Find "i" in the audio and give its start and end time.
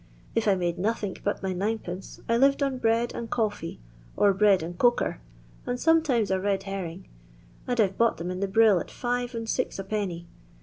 0.47-0.55, 2.27-2.35, 7.79-7.85